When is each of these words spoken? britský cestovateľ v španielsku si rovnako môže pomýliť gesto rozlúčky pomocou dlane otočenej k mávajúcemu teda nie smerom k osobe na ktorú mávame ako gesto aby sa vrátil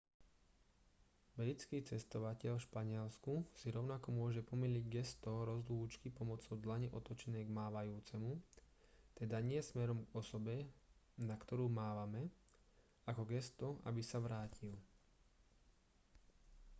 britský 1.41 1.77
cestovateľ 1.91 2.53
v 2.57 2.65
španielsku 2.67 3.33
si 3.59 3.67
rovnako 3.77 4.07
môže 4.19 4.41
pomýliť 4.49 4.85
gesto 4.95 5.31
rozlúčky 5.51 6.07
pomocou 6.19 6.53
dlane 6.65 6.87
otočenej 6.99 7.43
k 7.45 7.53
mávajúcemu 7.59 8.33
teda 9.21 9.37
nie 9.49 9.61
smerom 9.69 9.99
k 10.03 10.09
osobe 10.21 10.55
na 11.29 11.35
ktorú 11.43 11.65
mávame 11.81 12.23
ako 13.09 13.21
gesto 13.31 13.65
aby 13.89 14.01
sa 14.09 14.17
vrátil 14.25 14.73